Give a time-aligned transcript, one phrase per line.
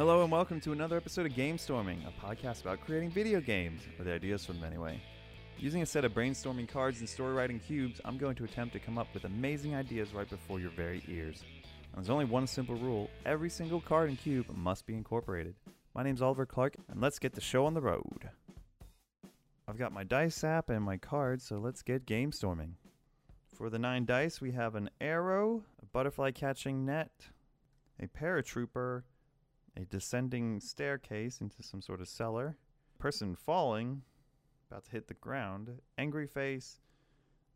[0.00, 3.82] Hello and welcome to another episode of Game Storming, a podcast about creating video games,
[3.98, 4.98] or the ideas from them anyway.
[5.58, 8.78] Using a set of brainstorming cards and story writing cubes, I'm going to attempt to
[8.78, 11.42] come up with amazing ideas right before your very ears.
[11.92, 15.54] And there's only one simple rule every single card and cube must be incorporated.
[15.94, 18.30] My name's Oliver Clark, and let's get the show on the road.
[19.68, 22.76] I've got my dice app and my cards, so let's get game storming.
[23.54, 27.10] For the nine dice, we have an arrow, a butterfly catching net,
[28.02, 29.02] a paratrooper,
[29.80, 32.56] a descending staircase into some sort of cellar,
[32.98, 34.02] person falling,
[34.70, 36.80] about to hit the ground, angry face,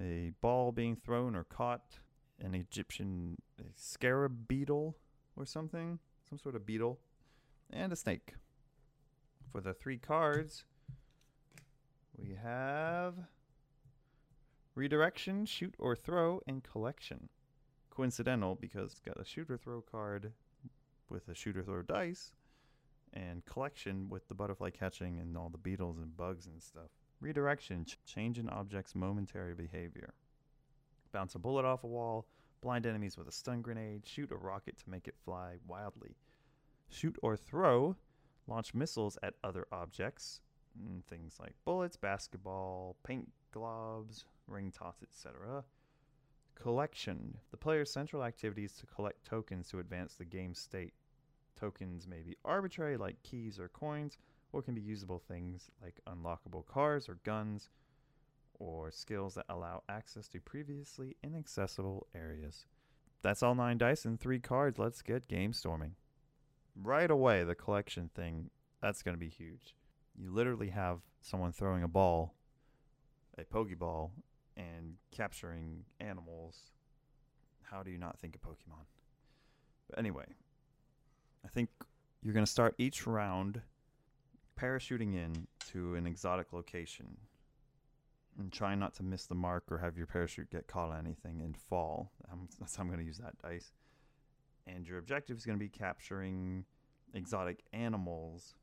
[0.00, 1.98] a ball being thrown or caught,
[2.40, 3.36] an Egyptian
[3.74, 4.96] scarab beetle
[5.36, 6.98] or something, some sort of beetle,
[7.70, 8.34] and a snake.
[9.52, 10.64] For the three cards,
[12.16, 13.14] we have
[14.74, 17.28] redirection, shoot or throw, and collection.
[17.90, 20.32] Coincidental because it's got a shoot or throw card
[21.08, 22.32] with a shooter throw dice,
[23.12, 26.90] and collection with the butterfly catching and all the beetles and bugs and stuff.
[27.20, 30.14] Redirection, ch- change an object's momentary behavior.
[31.12, 32.26] Bounce a bullet off a wall,
[32.60, 36.16] blind enemies with a stun grenade, shoot a rocket to make it fly wildly.
[36.90, 37.96] Shoot or throw,
[38.46, 40.40] launch missiles at other objects,
[40.78, 45.64] mm, things like bullets, basketball, paint globs, ring toss, etc.
[46.60, 47.38] Collection.
[47.50, 50.92] The player's central activity is to collect tokens to advance the game state.
[51.58, 54.18] Tokens may be arbitrary, like keys or coins,
[54.52, 57.68] or can be usable things like unlockable cars or guns,
[58.58, 62.66] or skills that allow access to previously inaccessible areas.
[63.22, 64.78] That's all nine dice and three cards.
[64.78, 65.94] Let's get game storming.
[66.76, 69.74] Right away, the collection thing, that's going to be huge.
[70.16, 72.34] You literally have someone throwing a ball,
[73.36, 74.10] a Pokeball,
[74.58, 76.72] and capturing animals.
[77.62, 78.84] How do you not think of Pokemon?
[79.88, 80.26] But anyway,
[81.44, 81.70] I think
[82.22, 83.62] you're going to start each round
[84.60, 87.16] parachuting in to an exotic location
[88.38, 91.40] and try not to miss the mark or have your parachute get caught on anything
[91.40, 92.10] and fall.
[92.30, 93.72] Um, that's how I'm going to use that dice.
[94.66, 96.64] And your objective is going to be capturing
[97.14, 98.54] exotic animals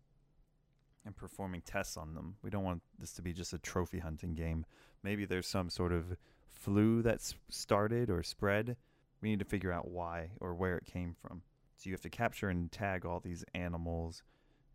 [1.05, 2.35] and performing tests on them.
[2.41, 4.66] We don't want this to be just a trophy hunting game.
[5.05, 6.17] Maybe there's some sort of
[6.51, 8.75] flu that's started or spread.
[9.21, 11.43] We need to figure out why or where it came from.
[11.77, 14.23] So you have to capture and tag all these animals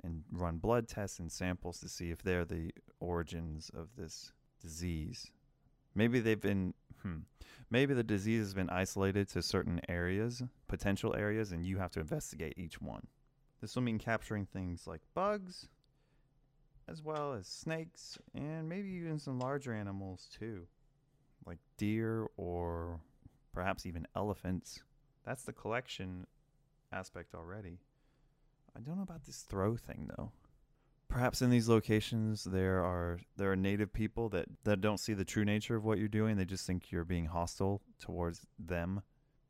[0.05, 2.71] and run blood tests and samples to see if they're the
[3.01, 4.31] origins of this
[4.63, 5.33] disease.
[5.97, 7.23] Maybe they've been, hmm,
[7.69, 12.01] maybe the disease has been isolated to certain areas, potential areas, and you have to
[12.01, 13.09] investigate each one.
[13.61, 15.67] This will mean capturing things like bugs,
[16.91, 20.67] as well as snakes, and maybe even some larger animals too,
[21.47, 23.01] like deer or
[23.55, 24.83] perhaps even elephants.
[25.25, 26.27] That's the collection
[26.93, 27.79] aspect already.
[28.77, 30.33] I don't know about this throw thing though.
[31.09, 35.25] Perhaps in these locations there are there are native people that, that don't see the
[35.25, 36.37] true nature of what you're doing.
[36.37, 39.03] They just think you're being hostile towards them.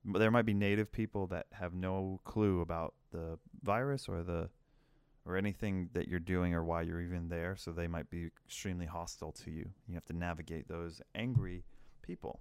[0.04, 4.48] But there might be native people that have no clue about the virus or the
[5.26, 8.86] or anything that you're doing or why you're even there, so they might be extremely
[8.86, 9.68] hostile to you.
[9.86, 11.64] You have to navigate those angry
[12.02, 12.40] people.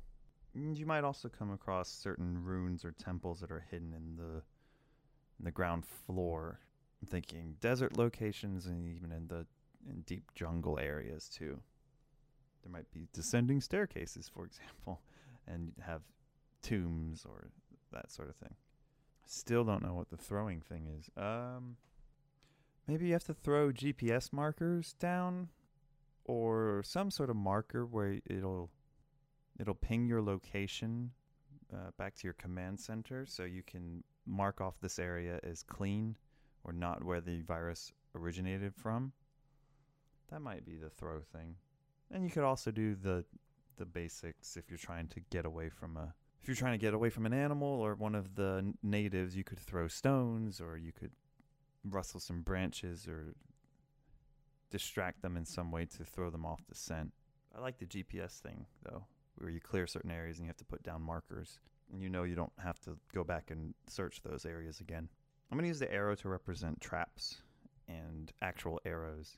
[0.53, 4.41] You might also come across certain ruins or temples that are hidden in the
[5.37, 6.59] in the ground floor
[7.01, 9.45] I'm thinking desert locations and even in the
[9.89, 11.59] in deep jungle areas too.
[12.63, 15.01] There might be descending staircases, for example,
[15.47, 16.01] and have
[16.61, 17.47] tombs or
[17.93, 18.55] that sort of thing.
[19.25, 21.09] Still don't know what the throwing thing is.
[21.15, 21.77] Um,
[22.89, 25.49] maybe you have to throw GPS markers down,
[26.25, 28.71] or some sort of marker where it'll
[29.59, 31.11] it'll ping your location
[31.71, 36.17] uh, back to your command center, so you can mark off this area as clean
[36.63, 39.13] or not where the virus originated from.
[40.31, 41.55] That might be the throw thing.
[42.11, 43.23] And you could also do the
[43.77, 46.95] the basics if you're trying to get away from a if you're trying to get
[46.95, 50.91] away from an animal or one of the natives, you could throw stones or you
[50.91, 51.11] could
[51.83, 53.33] rustle some branches or
[54.69, 57.11] distract them in some way to throw them off the scent.
[57.55, 59.05] I like the GPS thing though,
[59.35, 61.59] where you clear certain areas and you have to put down markers
[61.91, 65.09] and you know you don't have to go back and search those areas again.
[65.51, 67.41] I'm going to use the arrow to represent traps
[67.87, 69.37] and actual arrows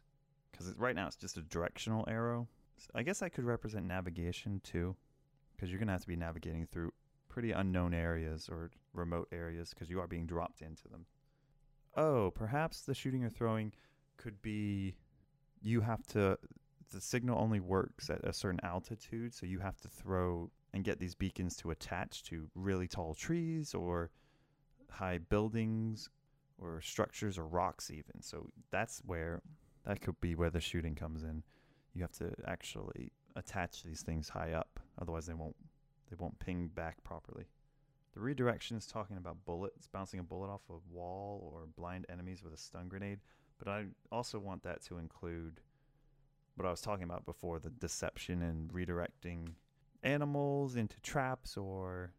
[0.52, 2.48] because right now it's just a directional arrow.
[2.78, 4.96] So I guess I could represent navigation too
[5.56, 6.92] because you're going to have to be navigating through
[7.30, 11.06] pretty unknown areas or remote areas because you are being dropped into them.
[11.96, 13.74] Oh, perhaps the shooting or throwing
[14.18, 14.96] could be
[15.62, 16.38] you have to
[16.92, 21.00] the signal only works at a certain altitude, so you have to throw and get
[21.00, 24.10] these beacons to attach to really tall trees or
[24.90, 26.10] high buildings
[26.58, 28.22] or structures or rocks even.
[28.22, 29.42] So that's where
[29.86, 31.44] that could be where the shooting comes in.
[31.94, 35.56] You have to actually attach these things high up, otherwise they won't
[36.10, 37.46] they won't ping back properly.
[38.14, 42.44] The redirection is talking about bullets, bouncing a bullet off a wall or blind enemies
[42.44, 43.20] with a stun grenade,
[43.58, 45.62] but I also want that to include
[46.56, 49.54] what I was talking about before the deception and redirecting
[50.04, 52.14] animals into traps or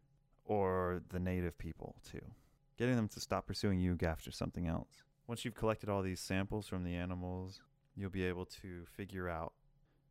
[0.45, 2.21] or the native people too.
[2.77, 5.03] Getting them to stop pursuing you after something else.
[5.27, 7.61] Once you've collected all these samples from the animals,
[7.95, 9.53] you'll be able to figure out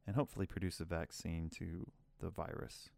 [0.06, 1.90] and hopefully produce a vaccine to
[2.20, 2.88] the virus.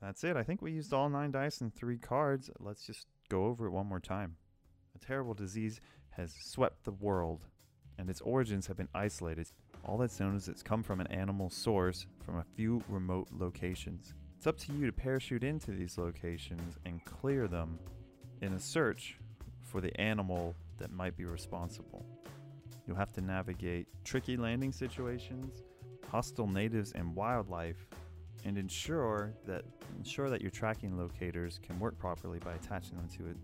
[0.00, 0.36] That's it.
[0.36, 2.50] I think we used all nine dice and three cards.
[2.60, 4.36] Let's just go over it one more time.
[4.94, 5.80] A terrible disease
[6.10, 7.46] has swept the world,
[7.98, 9.48] and its origins have been isolated.
[9.84, 14.14] All that's known is it's come from an animal source from a few remote locations.
[14.36, 17.78] It's up to you to parachute into these locations and clear them
[18.40, 19.18] in a search
[19.60, 22.06] for the animal that might be responsible.
[22.86, 25.62] You'll have to navigate tricky landing situations,
[26.08, 27.86] hostile natives and wildlife,
[28.44, 29.64] and ensure that
[29.96, 33.34] ensure that your tracking locators can work properly by attaching them to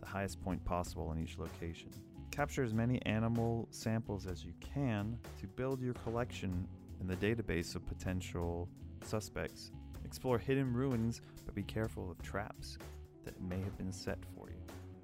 [0.00, 1.90] the highest point possible in each location.
[2.30, 6.68] Capture as many animal samples as you can to build your collection
[7.00, 8.68] in the database of potential
[9.04, 9.70] suspects.
[10.04, 12.78] Explore hidden ruins, but be careful of traps
[13.24, 14.60] that may have been set for you.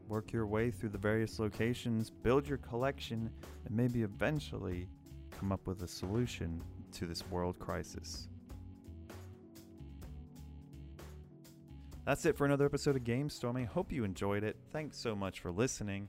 [0.08, 3.31] Work your way through the various locations, build your collection,
[3.64, 4.88] and maybe eventually
[5.31, 6.62] come up with a solution
[6.93, 8.29] to this world crisis.
[12.05, 13.67] That's it for another episode of Game Storming.
[13.67, 14.57] Hope you enjoyed it.
[14.73, 16.09] Thanks so much for listening.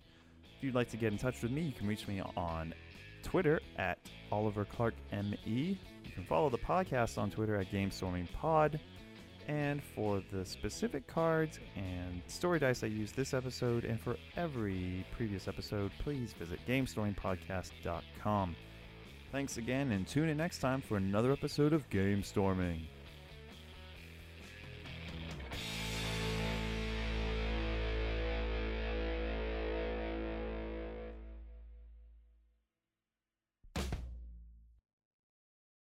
[0.57, 2.74] If you'd like to get in touch with me, you can reach me on
[3.22, 4.00] Twitter at
[4.31, 5.78] Oliver Clark ME.
[6.04, 8.80] You can follow the podcast on Twitter at Game Storming Pod.
[9.48, 15.06] And for the specific cards and story dice I used this episode and for every
[15.16, 18.56] previous episode, please visit GameStormingPodcast.com.
[19.31, 22.88] Thanks again and tune in next time for another episode of Game Storming.